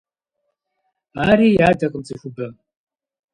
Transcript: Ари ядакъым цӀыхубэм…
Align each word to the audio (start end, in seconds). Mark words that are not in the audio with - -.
Ари 1.27 1.47
ядакъым 1.67 2.01
цӀыхубэм… 2.07 2.53